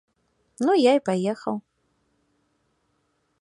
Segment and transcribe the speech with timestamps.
[0.69, 1.55] Ну я і паехаў.